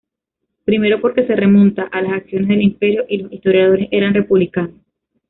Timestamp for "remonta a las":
1.35-2.13